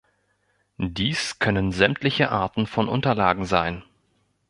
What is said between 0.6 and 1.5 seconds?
Dies